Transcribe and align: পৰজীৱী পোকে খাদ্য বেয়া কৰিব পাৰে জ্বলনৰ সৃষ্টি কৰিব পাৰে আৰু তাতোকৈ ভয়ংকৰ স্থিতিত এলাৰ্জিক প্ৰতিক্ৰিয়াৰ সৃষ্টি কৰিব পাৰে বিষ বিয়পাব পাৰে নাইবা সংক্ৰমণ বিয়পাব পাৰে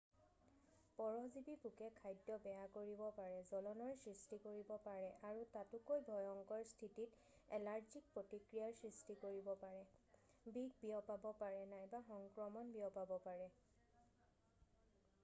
পৰজীৱী 0.99 1.53
পোকে 1.63 1.87
খাদ্য 1.97 2.35
বেয়া 2.45 2.69
কৰিব 2.77 3.01
পাৰে 3.17 3.41
জ্বলনৰ 3.51 3.91
সৃষ্টি 4.05 4.39
কৰিব 4.45 4.71
পাৰে 4.87 5.11
আৰু 5.31 5.43
তাতোকৈ 5.57 6.01
ভয়ংকৰ 6.07 6.63
স্থিতিত 6.69 7.37
এলাৰ্জিক 7.59 8.07
প্ৰতিক্ৰিয়াৰ 8.15 8.77
সৃষ্টি 8.79 9.17
কৰিব 9.25 9.51
পাৰে 9.65 9.85
বিষ 10.55 10.79
বিয়পাব 10.79 11.27
পাৰে 11.43 11.59
নাইবা 11.75 12.01
সংক্ৰমণ 12.09 12.73
বিয়পাব 12.77 13.13
পাৰে 13.27 13.51